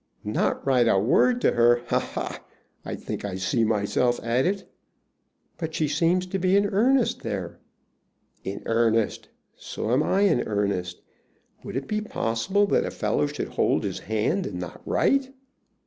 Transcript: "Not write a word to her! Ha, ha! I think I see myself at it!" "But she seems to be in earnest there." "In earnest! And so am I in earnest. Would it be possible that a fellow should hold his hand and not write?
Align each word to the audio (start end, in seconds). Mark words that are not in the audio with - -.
"Not 0.25 0.65
write 0.65 0.87
a 0.87 0.97
word 0.97 1.41
to 1.41 1.51
her! 1.51 1.83
Ha, 1.89 1.99
ha! 1.99 2.39
I 2.83 2.95
think 2.95 3.23
I 3.23 3.35
see 3.35 3.63
myself 3.63 4.19
at 4.23 4.47
it!" 4.47 4.67
"But 5.59 5.75
she 5.75 5.87
seems 5.87 6.25
to 6.25 6.39
be 6.39 6.57
in 6.57 6.65
earnest 6.65 7.21
there." 7.21 7.59
"In 8.43 8.63
earnest! 8.65 9.27
And 9.27 9.33
so 9.63 9.91
am 9.91 10.01
I 10.01 10.21
in 10.21 10.41
earnest. 10.47 11.01
Would 11.63 11.75
it 11.75 11.87
be 11.87 12.01
possible 12.01 12.65
that 12.65 12.83
a 12.83 12.89
fellow 12.89 13.27
should 13.27 13.49
hold 13.49 13.83
his 13.83 13.99
hand 13.99 14.47
and 14.47 14.57
not 14.59 14.81
write? 14.87 15.33